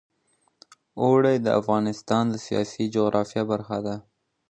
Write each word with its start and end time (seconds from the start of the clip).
اوړي 1.01 1.35
د 1.41 1.47
افغانستان 1.59 2.23
د 2.29 2.35
سیاسي 2.45 2.83
جغرافیه 2.95 3.43
برخه 3.51 3.77
ده. 3.85 3.95